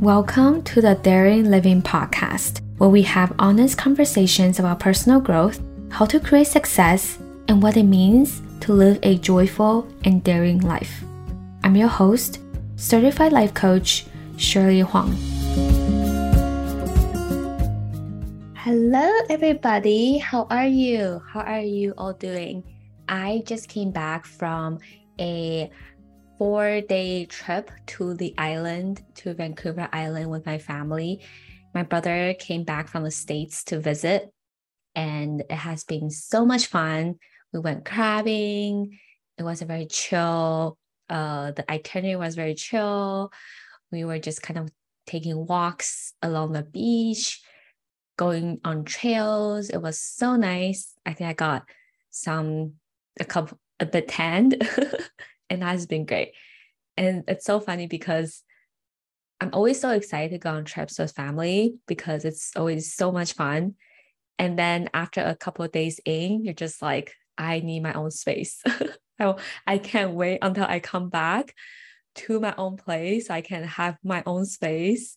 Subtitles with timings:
[0.00, 6.04] Welcome to the Daring Living Podcast, where we have honest conversations about personal growth, how
[6.06, 7.18] to create success,
[7.48, 11.02] and what it means to live a joyful and daring life.
[11.64, 12.38] I'm your host,
[12.76, 14.06] certified life coach,
[14.36, 15.16] Shirley Huang.
[18.54, 20.18] Hello, everybody.
[20.18, 21.20] How are you?
[21.28, 22.62] How are you all doing?
[23.08, 24.78] I just came back from
[25.18, 25.68] a
[26.38, 31.20] four day trip to the island, to Vancouver Island with my family.
[31.74, 34.32] My brother came back from the States to visit,
[34.94, 37.16] and it has been so much fun.
[37.52, 38.98] We went crabbing.
[39.36, 40.78] It was a very chill.
[41.10, 43.32] Uh, the itinerary was very chill.
[43.90, 44.70] We were just kind of
[45.06, 47.40] taking walks along the beach
[48.16, 49.70] going on trails.
[49.70, 50.92] It was so nice.
[51.06, 51.62] I think I got
[52.10, 52.74] some
[53.18, 54.56] a couple a bit tanned,
[55.50, 56.32] and that has been great.
[56.96, 58.42] And it's so funny because
[59.40, 63.34] I'm always so excited to go on trips with family because it's always so much
[63.34, 63.74] fun.
[64.38, 68.10] And then after a couple of days in, you're just like, I need my own
[68.10, 68.62] space.
[69.66, 71.54] I can't wait until I come back
[72.16, 73.30] to my own place.
[73.30, 75.16] I can have my own space,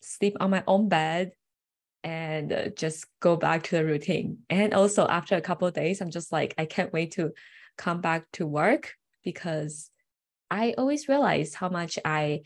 [0.00, 1.32] sleep on my own bed,
[2.04, 4.38] and uh, just go back to the routine.
[4.50, 7.32] And also after a couple of days, I'm just like, I can't wait to
[7.76, 9.90] come back to work because
[10.50, 12.42] I always realize how much I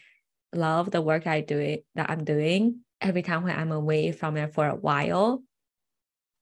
[0.52, 4.36] love the work I do it that I'm doing every time when I'm away from
[4.36, 5.42] it for a while.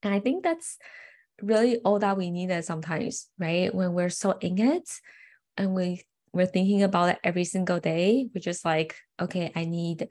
[0.02, 0.78] And I think that's
[1.42, 3.74] really all that we needed sometimes, right?
[3.74, 4.88] When we're so in it
[5.56, 10.08] and we we're thinking about it every single day, we're just like, okay, I need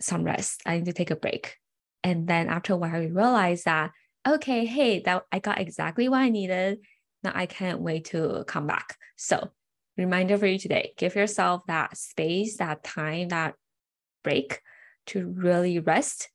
[0.00, 0.62] some rest.
[0.66, 1.56] I need to take a break.
[2.02, 3.90] And then after a while, we realize that,
[4.28, 6.80] okay, hey, that I got exactly what I needed.
[7.24, 8.96] Now I can't wait to come back.
[9.16, 9.50] So,
[9.96, 13.54] reminder for you today give yourself that space, that time, that
[14.22, 14.60] break
[15.06, 16.28] to really rest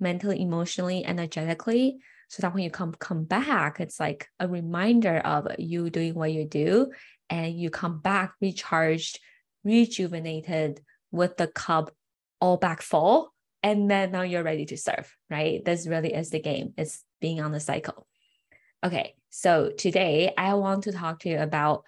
[0.00, 5.46] mentally, emotionally, energetically, so that when you come come back, it's like a reminder of
[5.58, 6.90] you doing what you do,
[7.30, 9.20] and you come back recharged,
[9.64, 10.80] rejuvenated
[11.10, 11.90] with the cup
[12.40, 15.64] all back full and then now you're ready to serve, right?
[15.64, 16.74] This really is the game.
[16.76, 18.06] It's being on the cycle.
[18.84, 21.84] Okay, so today I want to talk to you about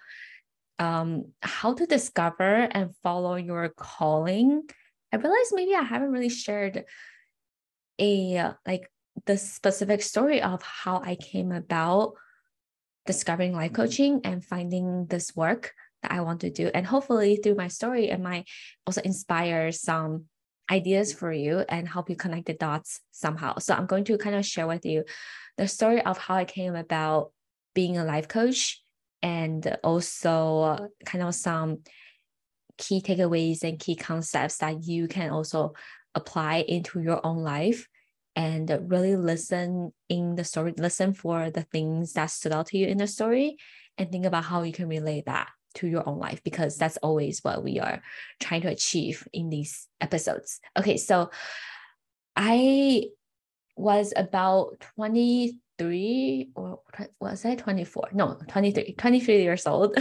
[0.79, 4.63] um, how to discover and follow your calling.
[5.13, 6.85] I realized maybe I haven't really shared
[8.01, 8.89] a like
[9.27, 12.13] the specific story of how I came about
[13.05, 16.71] discovering life coaching and finding this work that I want to do.
[16.73, 18.47] And hopefully through my story, it might
[18.87, 20.25] also inspire some
[20.69, 23.57] ideas for you and help you connect the dots somehow.
[23.59, 25.03] So I'm going to kind of share with you
[25.57, 27.31] the story of how I came about
[27.73, 28.81] being a life coach
[29.21, 31.79] and also kind of some
[32.77, 35.73] key takeaways and key concepts that you can also
[36.13, 37.87] apply into your own life
[38.35, 42.87] and really listen in the story, listen for the things that stood out to you
[42.87, 43.55] in the story
[43.97, 47.39] and think about how you can relate that to your own life because that's always
[47.43, 48.01] what we are
[48.39, 50.59] trying to achieve in these episodes.
[50.77, 51.29] Okay, so
[52.35, 53.05] I
[53.75, 56.79] was about 23 or
[57.19, 58.09] was I 24?
[58.13, 59.97] No, 23, 23 years old.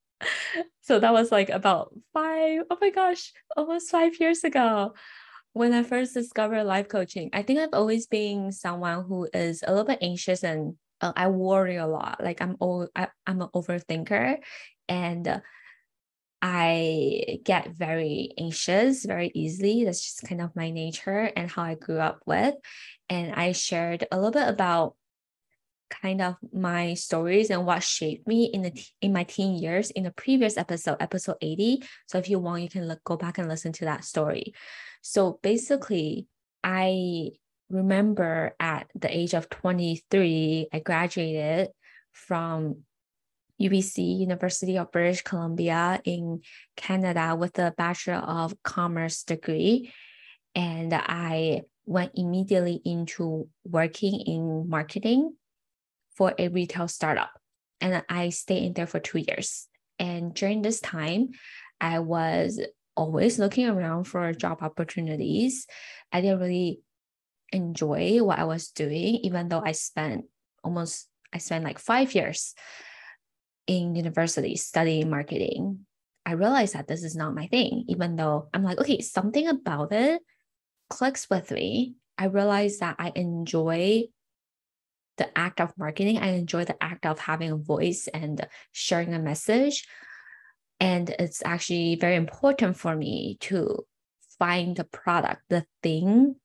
[0.80, 4.94] so that was like about five, oh my gosh, almost five years ago
[5.52, 7.30] when I first discovered life coaching.
[7.32, 11.28] I think I've always been someone who is a little bit anxious and uh, I
[11.28, 12.22] worry a lot.
[12.22, 14.38] Like I'm all I, I'm an overthinker,
[14.88, 15.40] and uh,
[16.40, 19.84] I get very anxious very easily.
[19.84, 22.54] That's just kind of my nature and how I grew up with.
[23.08, 24.94] And I shared a little bit about
[25.90, 30.04] kind of my stories and what shaped me in the in my teen years in
[30.04, 31.82] the previous episode, episode 80.
[32.06, 34.54] So if you want, you can look, go back and listen to that story.
[35.02, 36.26] So basically,
[36.62, 37.30] I
[37.70, 41.68] remember at the age of 23, I graduated
[42.12, 42.84] from
[43.60, 46.42] UBC, University of British Columbia in
[46.76, 49.92] Canada with a Bachelor of Commerce degree.
[50.54, 55.34] And I went immediately into working in marketing
[56.16, 57.30] for a retail startup.
[57.80, 59.68] And I stayed in there for two years.
[59.98, 61.30] And during this time,
[61.80, 62.60] I was
[62.96, 65.66] always looking around for job opportunities.
[66.12, 66.80] I didn't really
[67.52, 70.26] enjoy what I was doing, even though I spent
[70.64, 72.54] almost I spent like five years
[73.68, 75.86] in university studying marketing,
[76.26, 79.92] I realized that this is not my thing, even though I'm like, okay, something about
[79.92, 80.20] it
[80.90, 81.94] clicks with me.
[82.16, 84.04] I realized that I enjoy
[85.18, 86.18] the act of marketing.
[86.18, 89.86] I enjoy the act of having a voice and sharing a message.
[90.80, 93.84] And it's actually very important for me to
[94.38, 96.36] find the product, the thing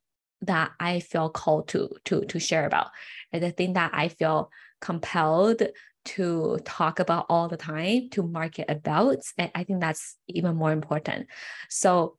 [0.42, 2.88] that I feel called to to to share about,
[3.32, 4.50] and the thing that I feel
[4.82, 5.62] compelled
[6.06, 9.18] to talk about all the time, to market about.
[9.38, 11.28] And I think that's even more important.
[11.70, 12.18] So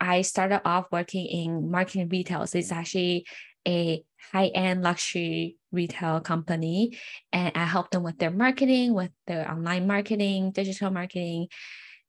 [0.00, 2.46] I started off working in marketing retail.
[2.46, 3.26] So it's actually
[3.66, 6.98] a high-end luxury retail company.
[7.32, 11.48] And I help them with their marketing, with their online marketing, digital marketing.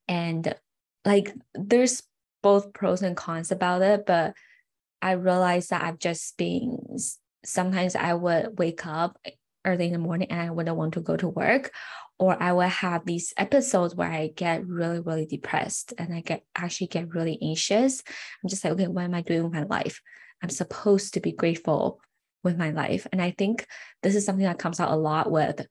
[0.08, 0.56] And
[1.06, 2.04] like there's
[2.42, 4.34] both pros and cons about it, but
[5.02, 6.78] I realized that I've just been
[7.46, 9.18] sometimes I would wake up
[9.66, 11.72] early in the morning and I wouldn't want to go to work.
[12.20, 16.44] Or I will have these episodes where I get really, really depressed and I get
[16.56, 18.04] actually get really anxious.
[18.44, 20.02] I'm just like, okay, what am I doing with my life?
[20.42, 22.00] I'm supposed to be grateful
[22.44, 23.08] with my life.
[23.12, 23.66] And I think
[24.04, 25.66] this is something that comes out a lot with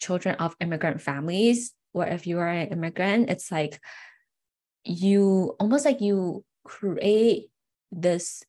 [0.00, 3.80] children of immigrant families, where if you are an immigrant, it's like
[4.84, 7.50] you almost like you create
[7.90, 8.42] this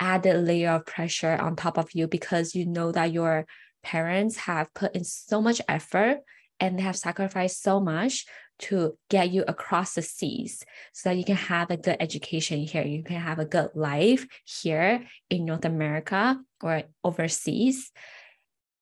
[0.00, 3.46] added layer of pressure on top of you because you know that your
[3.84, 6.18] parents have put in so much effort
[6.58, 8.26] and they have sacrificed so much
[8.58, 12.84] to get you across the seas so that you can have a good education here.
[12.84, 17.90] You can have a good life here in North America or overseas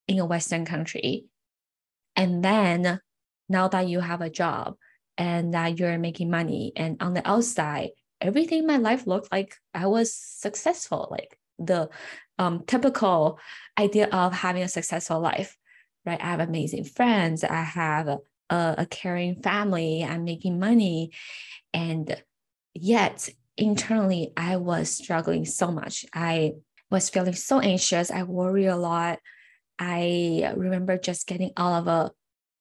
[0.07, 1.27] in a Western country.
[2.17, 3.01] And then
[3.49, 4.77] now that you have a job
[5.17, 7.91] and that you're making money, and on the outside,
[8.21, 11.09] everything in my life looked like I was successful.
[11.11, 11.89] Like the
[12.39, 13.39] um, typical
[13.79, 15.57] idea of having a successful life,
[16.05, 16.21] right?
[16.21, 17.45] I have amazing friends.
[17.45, 18.19] I have a,
[18.51, 20.05] a caring family.
[20.05, 21.13] I'm making money.
[21.73, 22.23] And
[22.75, 26.05] yet, internally, I was struggling so much.
[26.15, 26.53] I
[26.91, 28.11] was feeling so anxious.
[28.11, 29.19] I worry a lot.
[29.79, 32.11] I remember just getting out of a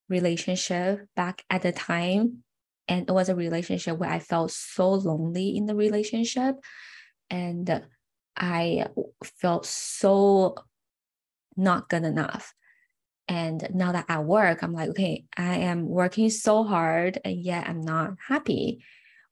[0.09, 2.43] relationship back at the time.
[2.87, 6.55] And it was a relationship where I felt so lonely in the relationship.
[7.29, 7.83] And
[8.41, 8.87] I
[9.23, 10.55] felt so
[11.55, 12.53] not good enough.
[13.27, 17.69] And now that I work, I'm like, okay, I am working so hard and yet
[17.69, 18.83] I'm not happy.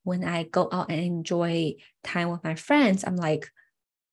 [0.03, 3.49] When I go out and enjoy time with my friends, I'm like,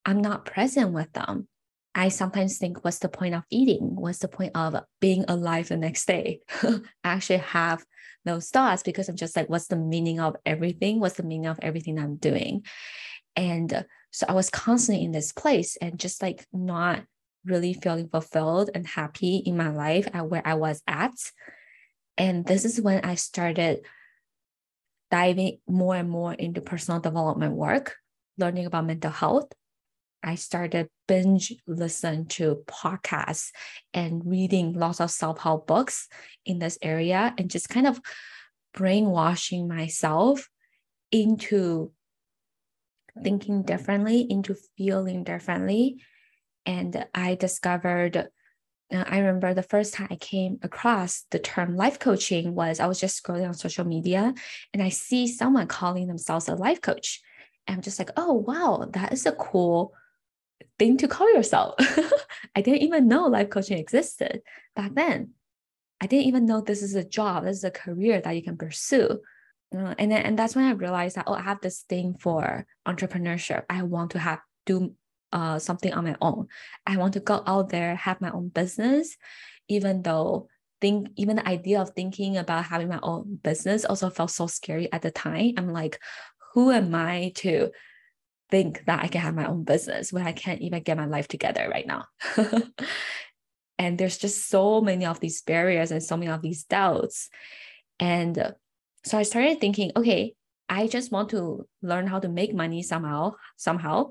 [0.04, 1.46] I'm not present with them.
[1.94, 3.96] I sometimes think, what's the point of eating?
[3.96, 6.40] What's the point of being alive the next day?
[6.62, 7.84] I actually have
[8.24, 11.00] those thoughts because I'm just like, what's the meaning of everything?
[11.00, 12.64] What's the meaning of everything I'm doing?
[13.34, 13.86] And
[14.16, 17.04] so I was constantly in this place and just like not
[17.44, 21.12] really feeling fulfilled and happy in my life at where I was at.
[22.16, 23.84] And this is when I started
[25.10, 27.96] diving more and more into personal development work,
[28.38, 29.52] learning about mental health.
[30.22, 33.50] I started binge listen to podcasts
[33.92, 36.08] and reading lots of self-help books
[36.46, 38.00] in this area and just kind of
[38.72, 40.48] brainwashing myself
[41.12, 41.92] into
[43.22, 46.02] thinking differently, into feeling differently.
[46.64, 51.98] And I discovered, uh, I remember the first time I came across the term life
[51.98, 54.34] coaching was I was just scrolling on social media
[54.72, 57.20] and I see someone calling themselves a life coach.
[57.66, 59.92] And I'm just like, oh, wow, that is a cool
[60.78, 61.74] thing to call yourself.
[62.54, 64.42] I didn't even know life coaching existed
[64.74, 65.30] back then.
[66.00, 68.56] I didn't even know this is a job, this is a career that you can
[68.56, 69.20] pursue.
[69.74, 72.66] Uh, and then and that's when I realized that oh I have this thing for
[72.86, 73.64] entrepreneurship.
[73.68, 74.94] I want to have do
[75.32, 76.48] uh something on my own.
[76.86, 79.16] I want to go out there have my own business,
[79.68, 80.48] even though
[80.80, 84.92] think even the idea of thinking about having my own business also felt so scary
[84.92, 85.54] at the time.
[85.56, 85.98] I'm like,
[86.52, 87.70] who am I to
[88.50, 91.28] think that I can have my own business when I can't even get my life
[91.28, 92.04] together right now?
[93.78, 97.28] and there's just so many of these barriers and so many of these doubts.
[97.98, 98.54] And
[99.06, 100.34] so I started thinking, okay,
[100.68, 104.10] I just want to learn how to make money somehow, somehow,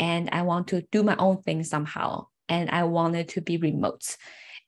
[0.00, 2.26] and I want to do my own thing somehow.
[2.48, 4.16] And I wanted to be remote.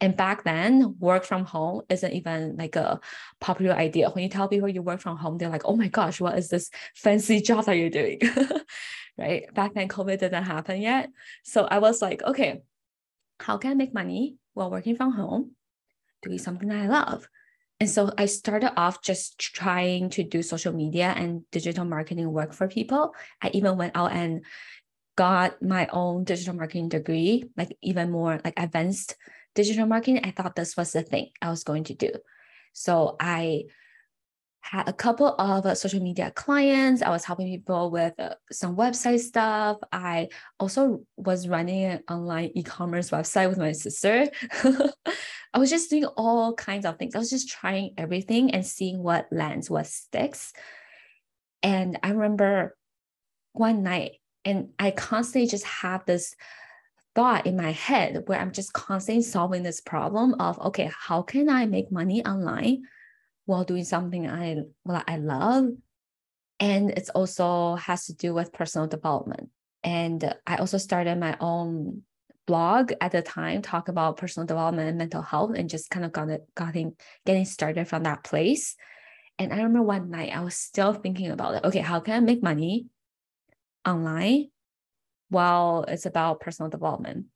[0.00, 3.00] And back then, work from home isn't even like a
[3.40, 4.10] popular idea.
[4.10, 6.48] When you tell people you work from home, they're like, oh my gosh, what is
[6.48, 8.20] this fancy job that you're doing?
[9.18, 9.52] right?
[9.52, 11.10] Back then, COVID didn't happen yet.
[11.42, 12.62] So I was like, okay,
[13.40, 15.56] how can I make money while working from home,
[16.22, 17.26] doing something that I love?
[17.78, 22.54] And so I started off just trying to do social media and digital marketing work
[22.54, 23.14] for people.
[23.42, 24.44] I even went out and
[25.16, 29.16] got my own digital marketing degree, like even more like advanced
[29.54, 30.20] digital marketing.
[30.24, 32.10] I thought this was the thing I was going to do.
[32.72, 33.64] So I
[34.70, 37.00] had a couple of uh, social media clients.
[37.00, 39.78] I was helping people with uh, some website stuff.
[39.92, 44.26] I also was running an online e-commerce website with my sister.
[45.54, 47.14] I was just doing all kinds of things.
[47.14, 50.52] I was just trying everything and seeing what lands, what sticks.
[51.62, 52.76] And I remember
[53.52, 56.34] one night and I constantly just have this
[57.14, 61.48] thought in my head where I'm just constantly solving this problem of okay, how can
[61.48, 62.82] I make money online
[63.46, 65.70] while doing something I well I love?
[66.60, 69.50] And it's also has to do with personal development.
[69.82, 72.02] And I also started my own
[72.46, 76.12] blog at the time, talk about personal development and mental health, and just kind of
[76.12, 78.76] got it, getting getting started from that place.
[79.38, 81.64] And I remember one night I was still thinking about it.
[81.64, 82.86] Okay, how can I make money
[83.86, 84.48] online
[85.28, 87.26] while it's about personal development?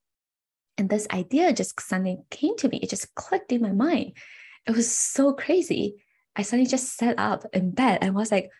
[0.78, 2.78] And this idea just suddenly came to me.
[2.78, 4.16] It just clicked in my mind.
[4.66, 6.02] It was so crazy.
[6.36, 8.50] I suddenly just sat up in bed and was like,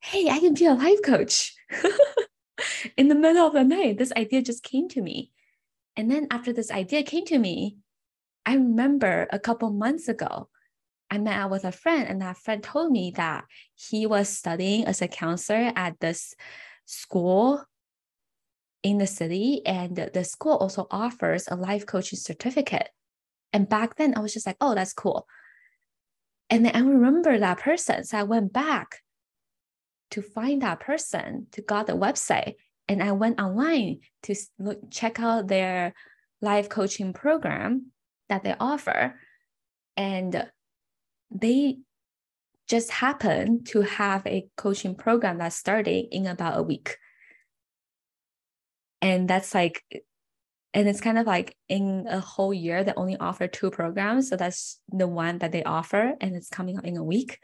[0.00, 1.54] hey, I can be a life coach.
[2.96, 5.30] in the middle of the night, this idea just came to me.
[5.96, 7.76] And then after this idea came to me,
[8.44, 10.48] I remember a couple months ago,
[11.10, 13.44] I met out with a friend, and that friend told me that
[13.74, 16.34] he was studying as a counselor at this
[16.86, 17.64] school
[18.82, 22.88] in the city, and the school also offers a life coaching certificate.
[23.52, 25.28] And back then, I was just like, oh, that's cool.
[26.52, 28.04] And then I remember that person.
[28.04, 29.00] So I went back
[30.10, 32.56] to find that person, to got the website,
[32.86, 35.94] and I went online to look, check out their
[36.42, 37.86] life coaching program
[38.28, 39.18] that they offer.
[39.96, 40.46] And
[41.30, 41.78] they
[42.68, 46.98] just happen to have a coaching program that's starting in about a week.
[49.00, 49.82] And that's like,
[50.74, 54.30] and it's kind of like in a whole year, they only offer two programs.
[54.30, 57.38] So that's the one that they offer, and it's coming up in a week.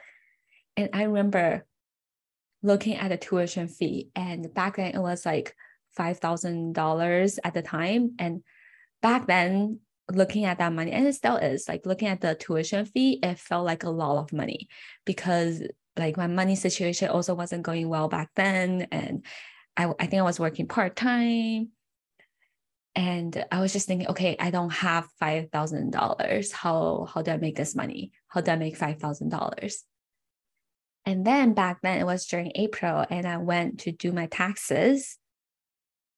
[0.77, 1.67] And I remember
[2.63, 5.55] looking at the tuition fee, and back then it was like
[5.99, 8.15] $5,000 at the time.
[8.19, 8.43] And
[9.03, 9.81] back then,
[10.11, 13.39] looking at that money, and it still is like looking at the tuition fee, it
[13.39, 14.69] felt like a lot of money
[15.05, 15.63] because
[15.99, 18.87] like my money situation also wasn't going well back then.
[18.91, 19.25] And
[19.77, 21.71] I, I think I was working part time.
[22.99, 26.51] And I was just thinking, okay, I don't have five thousand dollars.
[26.51, 28.11] How how do I make this money?
[28.27, 29.85] How do I make five thousand dollars?
[31.07, 35.17] And then back then it was during April, and I went to do my taxes.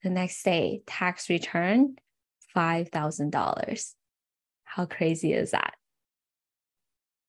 [0.02, 1.96] The next day, tax return,
[2.56, 3.94] $5,000.
[4.64, 5.74] How crazy is that?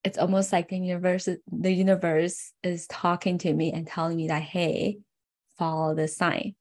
[0.06, 4.42] It's almost like the universe, the universe is talking to me and telling me that,
[4.42, 5.00] hey,
[5.60, 6.56] follow this sign.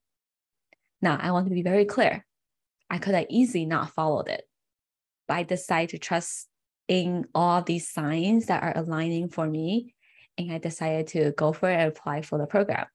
[1.00, 2.26] Now, I want to be very clear.
[2.90, 4.42] I could have easily not followed it,
[5.28, 6.48] but I decided to trust
[6.88, 9.94] in all these signs that are aligning for me.
[10.36, 12.86] And I decided to go for it and apply for the program.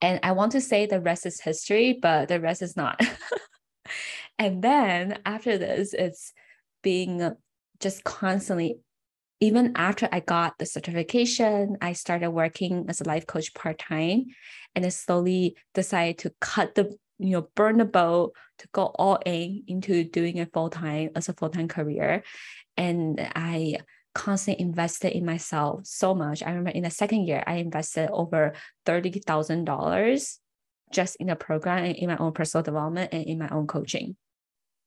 [0.00, 3.00] And I want to say the rest is history, but the rest is not.
[4.38, 6.32] And then after this, it's
[6.82, 7.36] being
[7.80, 8.78] just constantly,
[9.40, 14.26] even after I got the certification, I started working as a life coach part time
[14.74, 19.18] and I slowly decided to cut the, you know, burn the boat to go all
[19.24, 22.22] in into doing it full time as a full time career.
[22.76, 23.78] And I
[24.14, 26.42] constantly invested in myself so much.
[26.42, 28.52] I remember in the second year, I invested over
[28.86, 30.38] $30,000
[30.90, 34.16] just in the program and in my own personal development and in my own coaching.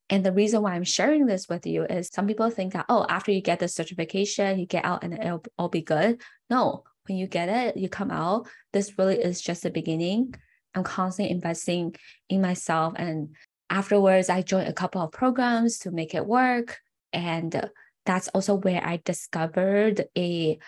[0.09, 3.05] And the reason why I'm sharing this with you is some people think that, oh,
[3.09, 6.21] after you get the certification, you get out and it'll all be good.
[6.49, 10.35] No, when you get it, you come out, this really is just the beginning.
[10.75, 11.95] I'm constantly investing
[12.29, 12.93] in myself.
[12.97, 13.35] And
[13.69, 16.77] afterwards, I joined a couple of programs to make it work.
[17.13, 17.69] And
[18.05, 20.59] that's also where I discovered a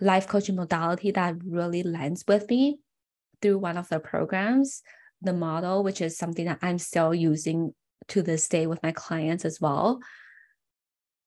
[0.00, 2.78] life coaching modality that really lands with me
[3.40, 4.82] through one of the programs,
[5.20, 7.74] the model, which is something that I'm still using
[8.08, 10.00] to this day with my clients as well.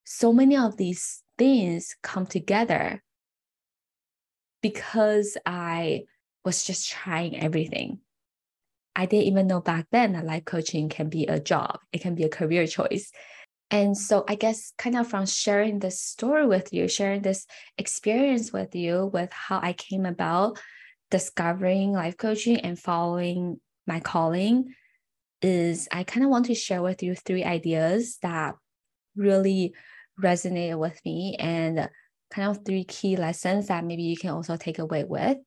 [0.03, 3.01] So many of these things come together
[4.61, 6.03] because I
[6.43, 7.99] was just trying everything.
[8.95, 12.15] I didn't even know back then that life coaching can be a job, it can
[12.15, 13.11] be a career choice.
[13.71, 17.45] And so I guess kind of from sharing this story with you, sharing this
[17.77, 20.59] experience with you with how I came about
[21.11, 24.73] discovering life coaching and following my calling
[25.41, 28.55] is I kind of want to share with you three ideas that
[29.15, 29.73] really
[30.21, 31.89] resonated with me and
[32.31, 35.37] kind of three key lessons that maybe you can also take away with.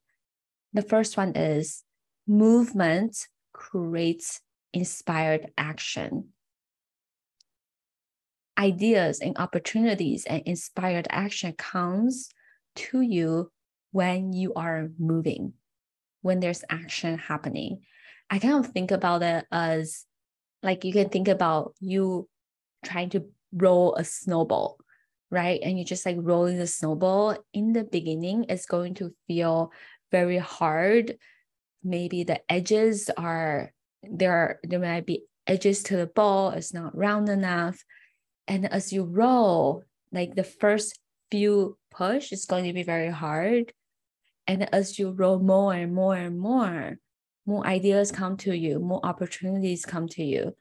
[0.73, 1.83] The first one is
[2.26, 4.40] movement creates
[4.73, 6.28] inspired action.
[8.59, 12.28] Ideas and opportunities and inspired action comes
[12.76, 13.50] to you
[13.93, 15.55] when you are moving,
[16.23, 17.83] when there's action happening.
[18.31, 20.05] I kind of think about it as
[20.62, 22.28] like you can think about you
[22.85, 24.78] trying to roll a snowball,
[25.31, 25.61] right?
[25.62, 29.73] And you're just like rolling the snowball in the beginning, it's going to feel
[30.11, 31.17] very hard
[31.82, 36.97] maybe the edges are there are there might be edges to the ball it's not
[36.97, 37.82] round enough.
[38.47, 40.99] And as you roll like the first
[41.30, 43.73] few push is going to be very hard.
[44.47, 46.99] And as you roll more and more and more
[47.47, 50.54] more ideas come to you more opportunities come to you.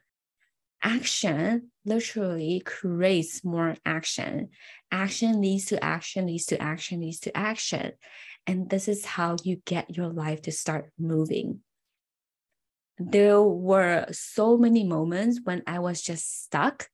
[0.82, 4.50] Action literally creates more action.
[4.92, 7.92] Action leads to action leads to action leads to action
[8.48, 11.60] and this is how you get your life to start moving
[12.98, 16.88] there were so many moments when I was just stuck.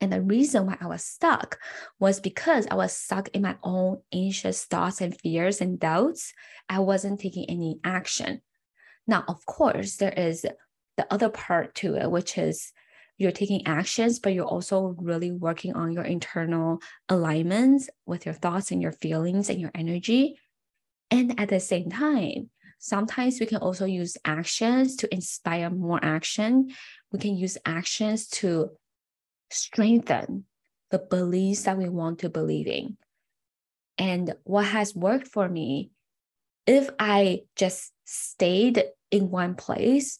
[0.00, 1.58] And the reason why I was stuck
[1.98, 6.34] was because I was stuck in my own anxious thoughts and fears and doubts.
[6.68, 8.42] I wasn't taking any action.
[9.06, 10.42] Now, of course, there is
[10.96, 12.72] the other part to it, which is
[13.22, 18.70] you're taking actions, but you're also really working on your internal alignments with your thoughts
[18.70, 20.38] and your feelings and your energy.
[21.10, 22.50] And at the same time,
[22.82, 26.74] Sometimes we can also use actions to inspire more action.
[27.12, 28.70] We can use actions to
[29.52, 30.46] strengthen
[30.90, 32.96] the beliefs that we want to believe in.
[33.98, 35.92] And what has worked for me,
[36.66, 40.18] if I just stayed in one place,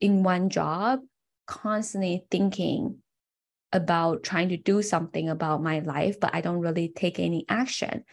[0.00, 1.00] in one job,
[1.46, 2.98] constantly thinking
[3.72, 8.04] about trying to do something about my life, but I don't really take any action,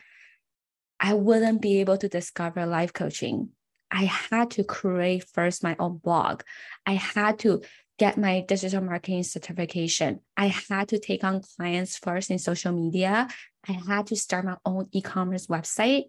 [0.99, 3.49] I wouldn't be able to discover life coaching.
[3.91, 6.43] I had to create first my own blog.
[6.85, 7.61] I had to
[7.99, 10.21] get my digital marketing certification.
[10.37, 13.27] I had to take on clients first in social media.
[13.67, 16.05] I had to start my own e commerce website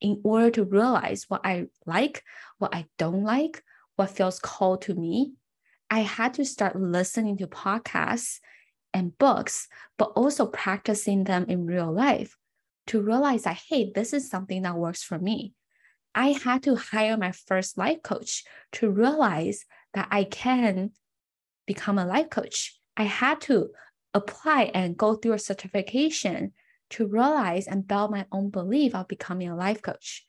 [0.00, 2.24] in order to realize what I like,
[2.58, 3.62] what I don't like,
[3.96, 5.34] what feels called to me.
[5.92, 8.40] I had to start listening to podcasts
[8.94, 9.68] and books,
[9.98, 12.34] but also practicing them in real life
[12.86, 15.52] to realize that, hey, this is something that works for me.
[16.14, 20.92] I had to hire my first life coach to realize that I can
[21.66, 22.74] become a life coach.
[22.96, 23.68] I had to
[24.14, 26.54] apply and go through a certification
[26.88, 30.24] to realize and build my own belief of becoming a life coach.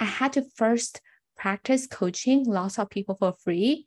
[0.00, 1.00] I had to first
[1.36, 3.86] practice coaching lots of people for free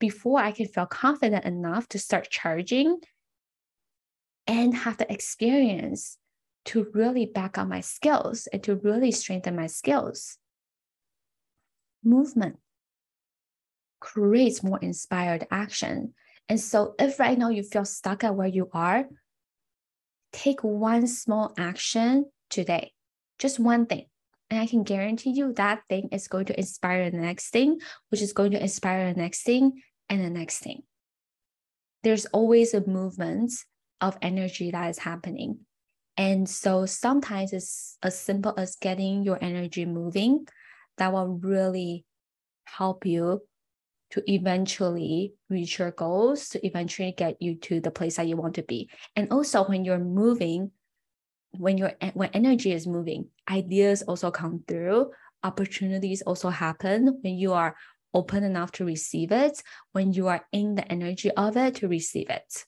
[0.00, 2.98] before I can feel confident enough to start charging
[4.46, 6.18] and have the experience
[6.64, 10.38] to really back up my skills and to really strengthen my skills.
[12.02, 12.56] Movement
[14.00, 16.14] creates more inspired action.
[16.48, 19.04] And so, if right now you feel stuck at where you are,
[20.32, 22.92] take one small action today,
[23.38, 24.06] just one thing.
[24.50, 28.20] And I can guarantee you that thing is going to inspire the next thing, which
[28.20, 30.82] is going to inspire the next thing and the next thing.
[32.02, 33.52] There's always a movement
[34.00, 35.60] of energy that is happening.
[36.16, 40.46] And so sometimes it's as simple as getting your energy moving
[40.98, 42.04] that will really
[42.64, 43.40] help you
[44.10, 48.54] to eventually reach your goals, to eventually get you to the place that you want
[48.56, 48.90] to be.
[49.14, 50.72] And also when you're moving,
[51.52, 57.52] when your when energy is moving, ideas also come through, opportunities also happen when you
[57.52, 57.76] are
[58.12, 62.30] open enough to receive it, when you are in the energy of it to receive
[62.30, 62.64] it.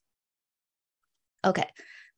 [1.45, 1.69] Okay,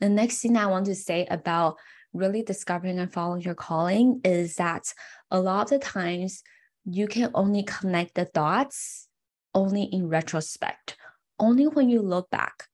[0.00, 1.76] the next thing I want to say about
[2.12, 4.92] really discovering and following your calling is that
[5.30, 6.42] a lot of the times
[6.84, 9.08] you can only connect the dots
[9.54, 10.96] only in retrospect.
[11.38, 12.68] Only when you look back,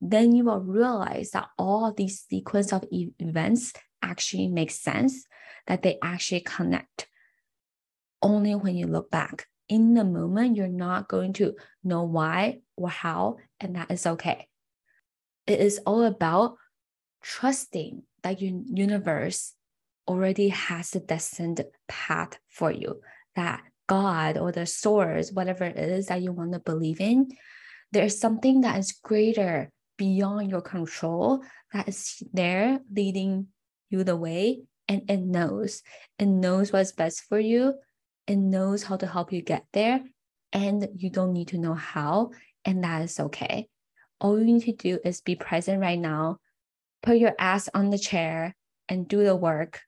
[0.00, 5.26] then you will realize that all these sequence of events actually make sense,
[5.66, 7.06] that they actually connect.
[8.22, 9.46] Only when you look back.
[9.70, 11.54] In the moment, you're not going to
[11.84, 14.48] know why or how, and that is okay.
[15.46, 16.56] It is all about
[17.22, 19.54] trusting that your universe
[20.08, 23.00] already has the destined path for you,
[23.36, 27.28] that God or the source, whatever it is that you want to believe in,
[27.92, 33.46] there's something that is greater beyond your control that is there leading
[33.88, 35.82] you the way and it knows
[36.18, 37.74] it knows what's best for you
[38.30, 40.00] it knows how to help you get there
[40.52, 42.30] and you don't need to know how
[42.64, 43.68] and that is okay
[44.20, 46.38] all you need to do is be present right now
[47.02, 48.54] put your ass on the chair
[48.90, 49.80] and do the work,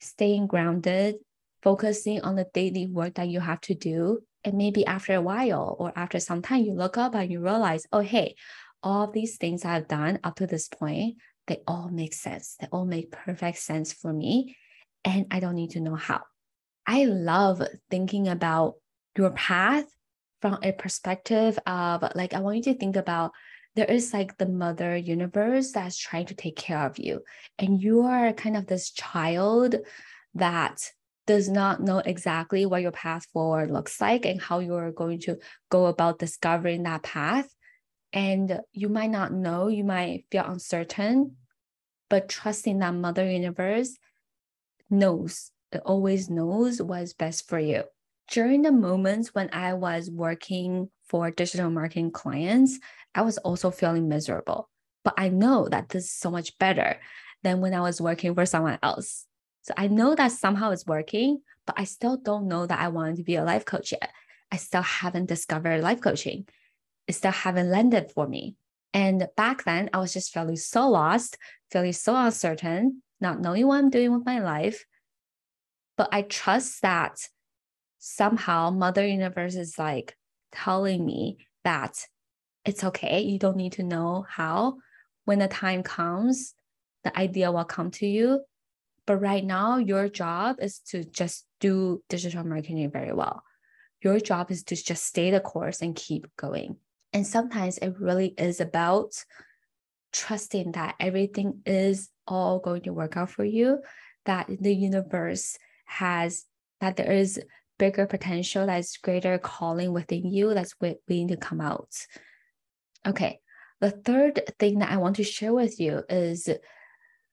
[0.00, 1.16] staying grounded,
[1.62, 4.20] focusing on the daily work that you have to do.
[4.44, 7.86] And maybe after a while or after some time, you look up and you realize,
[7.92, 8.34] oh, hey,
[8.82, 12.56] all these things I've done up to this point, they all make sense.
[12.60, 14.56] They all make perfect sense for me.
[15.04, 16.22] And I don't need to know how.
[16.86, 18.74] I love thinking about
[19.16, 19.86] your path
[20.40, 23.32] from a perspective of like, I want you to think about
[23.74, 27.22] there is like the mother universe that's trying to take care of you
[27.58, 29.76] and you are kind of this child
[30.34, 30.92] that
[31.26, 35.38] does not know exactly what your path forward looks like and how you're going to
[35.70, 37.48] go about discovering that path.
[38.12, 41.36] And you might not know, you might feel uncertain,
[42.10, 43.96] but trusting that Mother Universe
[44.90, 45.50] knows,
[45.84, 47.84] always knows what's best for you.
[48.30, 52.78] During the moments when I was working for digital marketing clients,
[53.14, 54.70] I was also feeling miserable.
[55.04, 56.98] But I know that this is so much better
[57.42, 59.26] than when I was working for someone else.
[59.62, 63.16] So I know that somehow it's working, but I still don't know that I want
[63.16, 64.10] to be a life coach yet.
[64.50, 66.46] I still haven't discovered life coaching.
[67.06, 68.56] It still haven't landed for me.
[68.92, 71.36] And back then, I was just feeling so lost,
[71.70, 74.84] feeling so uncertain, not knowing what I'm doing with my life.
[75.96, 77.28] But I trust that
[77.98, 80.16] somehow Mother Universe is like
[80.52, 82.06] telling me that
[82.64, 83.20] it's okay.
[83.20, 84.78] You don't need to know how.
[85.24, 86.54] When the time comes,
[87.02, 88.40] the idea will come to you
[89.06, 93.42] but right now, your job is to just do digital marketing very well.
[94.00, 96.76] Your job is to just stay the course and keep going.
[97.12, 99.12] And sometimes it really is about
[100.12, 103.80] trusting that everything is all going to work out for you,
[104.24, 106.44] that the universe has,
[106.80, 107.40] that there is
[107.78, 111.90] bigger potential, that's greater calling within you that's waiting to come out.
[113.06, 113.40] Okay.
[113.80, 116.48] The third thing that I want to share with you is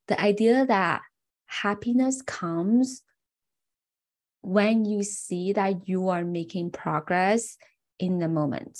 [0.07, 1.01] the idea that
[1.45, 3.03] happiness comes
[4.41, 7.57] when you see that you are making progress
[7.99, 8.79] in the moment.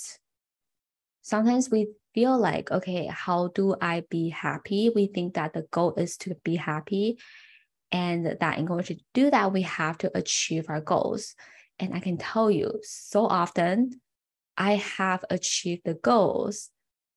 [1.22, 4.90] Sometimes we feel like, okay, how do I be happy?
[4.94, 7.18] We think that the goal is to be happy.
[7.92, 11.34] And that in order to do that, we have to achieve our goals.
[11.78, 14.00] And I can tell you, so often
[14.56, 16.70] I have achieved the goals.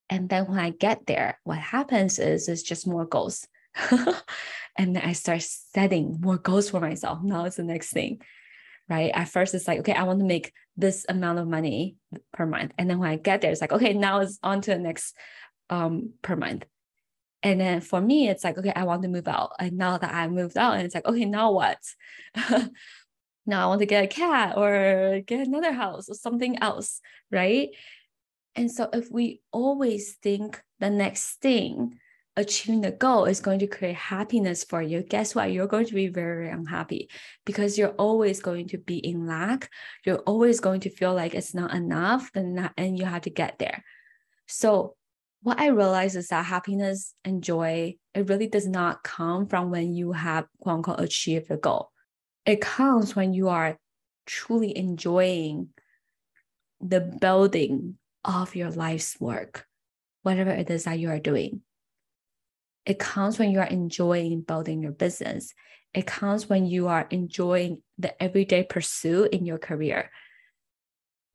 [0.10, 3.48] And then when I get there, what happens is it's just more goals.
[4.78, 7.20] and then I start setting more goals for myself.
[7.24, 8.22] Now it's the next thing,
[8.90, 9.12] right?
[9.14, 11.96] At first, it's like, okay, I want to make this amount of money
[12.34, 12.74] per month.
[12.78, 15.16] And then when I get there, it's like, okay, now it's on to the next
[15.70, 16.66] um, per month.
[17.46, 19.52] And then for me, it's like, okay, I want to move out.
[19.60, 21.78] And now that I moved out, and it's like, okay, now what?
[23.46, 27.70] now I want to get a cat or get another house or something else, right?
[28.56, 32.00] And so if we always think the next thing
[32.36, 35.52] achieving the goal is going to create happiness for you, guess what?
[35.52, 37.12] You're going to be very, very unhappy
[37.46, 39.70] because you're always going to be in lack.
[40.04, 43.60] You're always going to feel like it's not enough, then and you have to get
[43.60, 43.84] there.
[44.48, 44.96] So
[45.46, 49.94] what I realize is that happiness and joy, it really does not come from when
[49.94, 51.92] you have quote unquote achieved a goal.
[52.46, 53.78] It comes when you are
[54.26, 55.70] truly enjoying
[56.82, 59.66] the building of your life's work,
[60.24, 61.62] whatever it is that you are doing
[62.86, 65.54] it comes when you are enjoying building your business.
[65.94, 70.12] It comes when you are enjoying the everyday pursuit in your career.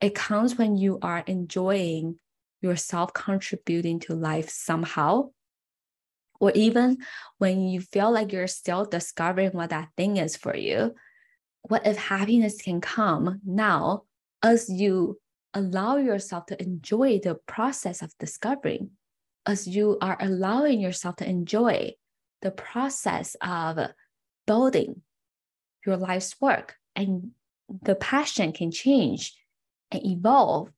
[0.01, 2.19] It comes when you are enjoying
[2.61, 5.31] yourself contributing to life somehow.
[6.41, 6.99] Or even
[7.39, 10.95] when you feel like you're still discovering what that thing is for you.
[11.63, 14.05] What if happiness can come now
[14.43, 15.21] as you
[15.53, 18.91] allow yourself to enjoy the process of discovering?
[19.47, 21.93] as you are allowing yourself to enjoy
[22.43, 23.79] the process of
[24.47, 25.03] building
[25.87, 27.31] your life's work and
[27.83, 29.35] the passion can change
[29.91, 30.71] and evolve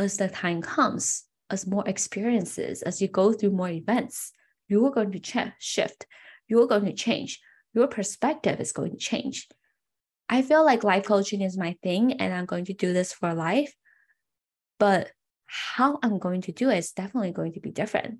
[0.00, 4.32] as the time comes as more experiences as you go through more events
[4.68, 6.06] you are going to ch- shift
[6.48, 7.40] you're going to change
[7.74, 9.48] your perspective is going to change
[10.28, 13.34] i feel like life coaching is my thing and i'm going to do this for
[13.34, 13.72] life
[14.80, 15.12] but
[15.50, 18.18] how I'm going to do it is definitely going to be different.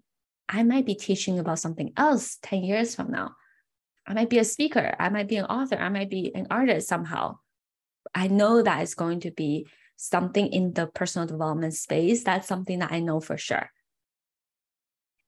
[0.49, 3.37] I might be teaching about something else 10 years from now.
[4.07, 4.97] I might be a speaker.
[4.99, 5.77] I might be an author.
[5.77, 7.39] I might be an artist somehow.
[8.15, 9.69] I know that it's going to be
[10.01, 12.25] something in the personal development space.
[12.25, 13.71] That's something that I know for sure.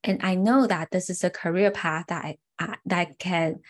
[0.03, 3.61] And I know that this is a career path that I, that can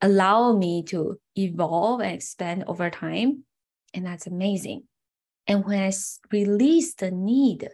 [0.00, 3.44] allow me to evolve and expand over time.
[3.92, 4.84] And that's amazing.
[5.46, 5.92] And when I
[6.32, 7.68] release the need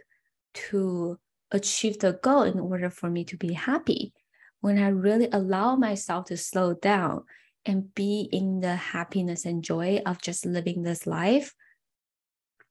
[0.69, 1.17] to
[1.51, 4.13] achieve the goal in order for me to be happy,
[4.59, 7.23] when I really allow myself to slow down
[7.65, 11.55] and be in the happiness and joy of just living this life,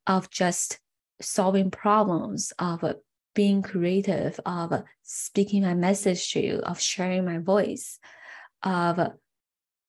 [0.09, 0.81] of just
[1.21, 2.83] solving problems, of
[3.35, 4.73] being creative, of
[5.05, 8.01] speaking my message to you, of sharing my voice,
[8.65, 8.99] of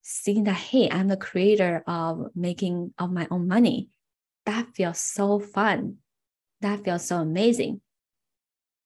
[0.04, 3.90] seeing that, hey, I'm the creator of making of my own money
[4.50, 5.98] that feels so fun.
[6.62, 7.82] That feels so amazing.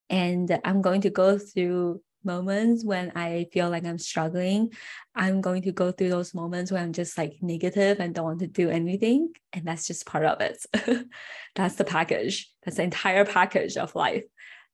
[0.09, 4.73] And I'm going to go through moments when I feel like I'm struggling.
[5.15, 8.39] I'm going to go through those moments where I'm just like negative and don't want
[8.39, 9.33] to do anything.
[9.51, 10.65] And that's just part of it.
[11.55, 12.51] that's the package.
[12.63, 14.23] That's the entire package of life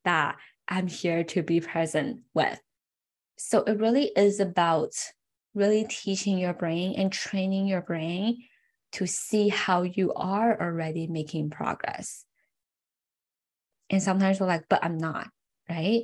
[0.06, 2.60] that I'm here to be present with.
[3.38, 4.94] So it really is about
[5.54, 8.44] really teaching your brain and training your brain
[8.94, 12.26] to see how you are already making progress.
[13.90, 15.30] And sometimes we're like, but I'm not,
[15.70, 16.04] right?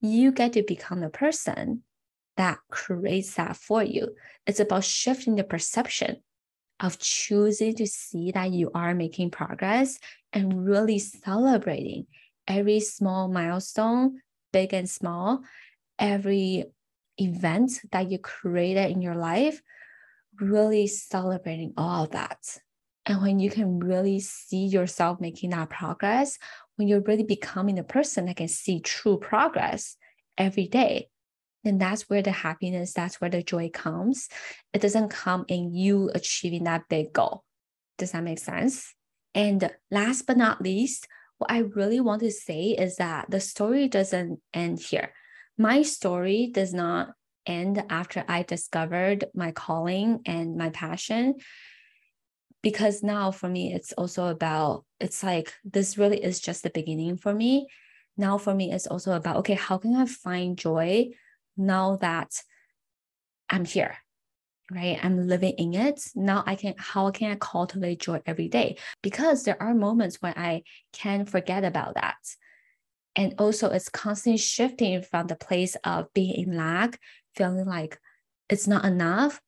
[0.00, 1.82] You get to become the person
[2.36, 4.14] that creates that for you.
[4.46, 6.18] It's about shifting the perception
[6.80, 9.98] of choosing to see that you are making progress
[10.32, 12.06] and really celebrating
[12.46, 14.20] every small milestone,
[14.52, 15.40] big and small,
[15.98, 16.64] every
[17.18, 19.62] event that you created in your life,
[20.38, 22.58] really celebrating all of that.
[23.06, 26.38] And when you can really see yourself making that progress,
[26.76, 29.96] when you're really becoming the person that can see true progress
[30.38, 31.08] every day,
[31.64, 34.28] then that's where the happiness, that's where the joy comes.
[34.72, 37.42] It doesn't come in you achieving that big goal.
[37.98, 38.94] Does that make sense?
[39.34, 41.08] And last but not least,
[41.38, 45.12] what I really want to say is that the story doesn't end here.
[45.58, 47.10] My story does not
[47.46, 51.34] end after I discovered my calling and my passion
[52.62, 57.16] because now for me it's also about it's like this really is just the beginning
[57.16, 57.66] for me.
[58.16, 61.10] Now for me it's also about okay how can i find joy
[61.56, 62.42] now that
[63.50, 63.96] i'm here
[64.70, 64.98] right?
[65.02, 66.00] I'm living in it.
[66.14, 68.78] Now i can how can i cultivate joy every day?
[69.02, 72.16] Because there are moments when i can forget about that.
[73.14, 76.98] And also it's constantly shifting from the place of being in lack
[77.34, 77.98] feeling like
[78.48, 79.40] it's not enough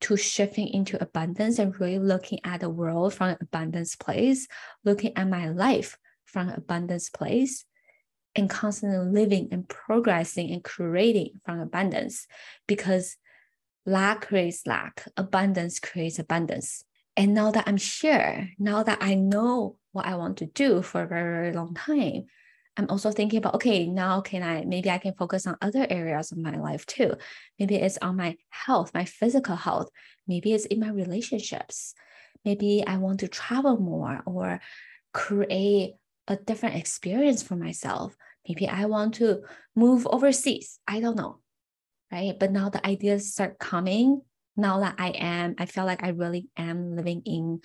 [0.00, 4.46] to shifting into abundance and really looking at the world from an abundance place,
[4.84, 7.64] looking at my life from an abundance place,
[8.34, 12.26] and constantly living and progressing and creating from abundance
[12.66, 13.16] because
[13.84, 16.84] lack creates lack, abundance creates abundance.
[17.16, 21.02] And now that I'm here, now that I know what I want to do for
[21.02, 22.26] a very, very long time,
[22.78, 26.30] I'm also thinking about, okay, now can I, maybe I can focus on other areas
[26.30, 27.14] of my life too.
[27.58, 29.90] Maybe it's on my health, my physical health.
[30.28, 31.94] Maybe it's in my relationships.
[32.44, 34.60] Maybe I want to travel more or
[35.12, 35.94] create
[36.28, 38.16] a different experience for myself.
[38.48, 39.42] Maybe I want to
[39.74, 40.78] move overseas.
[40.86, 41.40] I don't know.
[42.12, 42.38] Right.
[42.38, 44.22] But now the ideas start coming.
[44.56, 47.60] Now that I am, I feel like I really am living in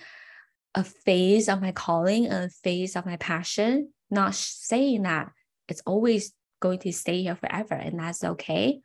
[0.74, 5.30] a phase of my calling, a phase of my passion not saying that
[5.68, 8.80] it's always going to stay here forever and that's okay.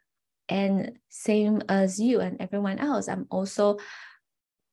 [0.48, 3.78] And same as you and everyone else, I'm also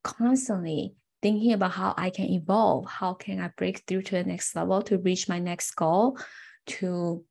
[0.02, 4.56] constantly thinking about how I can evolve, how can I break through to the next
[4.56, 6.18] level to reach my next goal,
[6.66, 7.24] to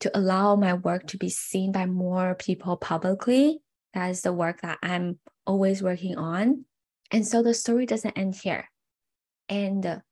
[0.00, 3.60] to allow my work to be seen by more people publicly.
[3.94, 6.64] That is the work that I'm always working on.
[7.10, 8.68] And so the story doesn't end here.
[9.48, 10.02] And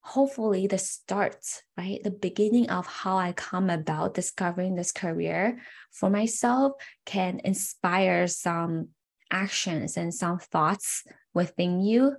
[0.00, 1.44] hopefully the start,
[1.76, 2.02] right?
[2.02, 5.60] The beginning of how I come about discovering this career
[5.92, 6.72] for myself
[7.04, 8.88] can inspire some
[9.30, 12.16] actions and some thoughts within you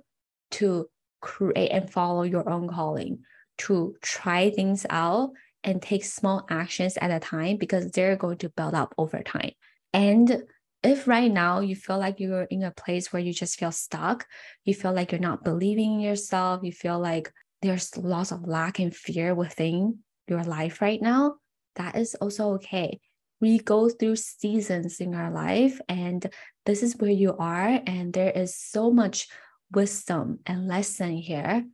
[0.52, 0.88] to
[1.20, 3.20] create and follow your own calling,
[3.58, 5.30] to try things out
[5.64, 9.52] and take small actions at a time because they're going to build up over time.
[9.92, 10.44] And
[10.82, 14.26] if right now you feel like you're in a place where you just feel stuck,
[14.64, 17.30] you feel like you're not believing in yourself, you feel like
[17.62, 21.36] there's lots of lack and fear within your life right now,
[21.76, 23.00] that is also okay.
[23.40, 26.26] We go through seasons in our life, and
[26.66, 29.28] this is where you are, and there is so much
[29.72, 31.64] wisdom and lesson here,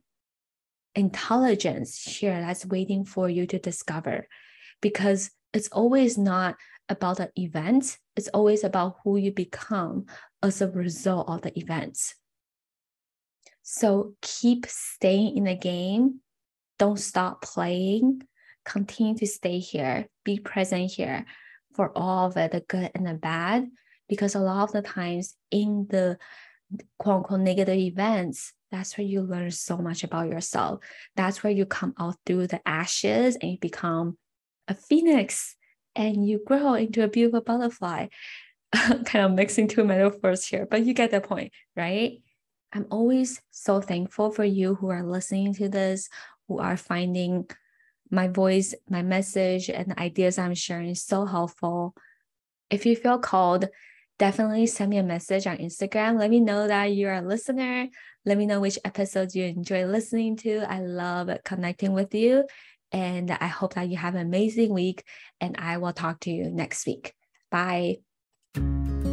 [0.95, 4.27] intelligence here that's waiting for you to discover
[4.81, 6.55] because it's always not
[6.89, 10.05] about the event, it's always about who you become
[10.41, 12.15] as a result of the events.
[13.69, 16.21] So keep staying in the game.
[16.79, 18.21] Don't stop playing.
[18.63, 20.07] Continue to stay here.
[20.23, 21.25] Be present here
[21.75, 23.67] for all of it, the good and the bad.
[24.07, 26.17] Because a lot of the times in the
[26.97, 30.79] quote unquote negative events, that's where you learn so much about yourself.
[31.17, 34.17] That's where you come out through the ashes and you become
[34.69, 35.57] a phoenix
[35.93, 38.07] and you grow into a beautiful butterfly.
[38.73, 42.19] kind of mixing two metaphors here, but you get the point, right?
[42.73, 46.09] I'm always so thankful for you who are listening to this,
[46.47, 47.49] who are finding
[48.09, 51.95] my voice, my message, and the ideas I'm sharing so helpful.
[52.69, 53.67] If you feel called,
[54.19, 56.19] definitely send me a message on Instagram.
[56.19, 57.87] Let me know that you're a listener.
[58.25, 60.65] Let me know which episodes you enjoy listening to.
[60.69, 62.45] I love connecting with you.
[62.91, 65.03] And I hope that you have an amazing week.
[65.41, 67.13] And I will talk to you next week.
[67.51, 68.06] Bye.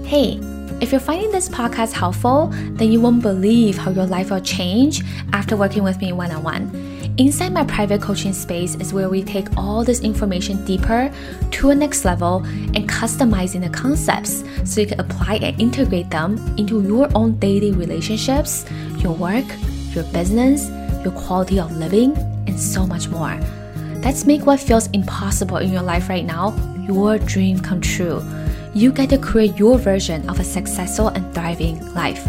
[0.06, 0.38] Hey,
[0.82, 5.02] if you're finding this podcast helpful, then you won't believe how your life will change
[5.32, 7.14] after working with me one on one.
[7.16, 11.10] Inside my private coaching space is where we take all this information deeper
[11.52, 16.36] to a next level and customizing the concepts so you can apply and integrate them
[16.58, 18.66] into your own daily relationships,
[18.98, 19.46] your work,
[19.94, 20.68] your business,
[21.02, 22.14] your quality of living,
[22.46, 23.40] and so much more.
[24.02, 26.50] Let's make what feels impossible in your life right now
[26.86, 28.22] your dream come true.
[28.74, 32.26] You get to create your version of a successful and thriving life.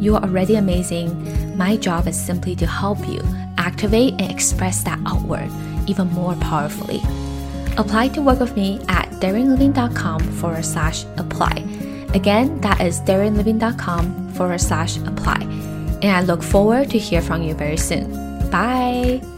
[0.00, 1.56] You are already amazing.
[1.56, 3.22] My job is simply to help you
[3.58, 5.50] activate and express that outward
[5.86, 7.00] even more powerfully.
[7.76, 11.64] Apply to work with me at daringliving.com forward slash apply.
[12.14, 15.40] Again, that is daringliving.com forward slash apply.
[16.02, 18.10] And I look forward to hear from you very soon.
[18.50, 19.33] Bye!